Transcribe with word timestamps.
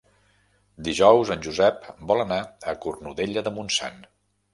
Dijous 0.85 1.31
en 1.35 1.43
Josep 1.47 1.85
vol 2.11 2.23
anar 2.23 2.39
a 2.73 2.75
Cornudella 2.87 3.45
de 3.49 3.55
Montsant. 3.59 4.01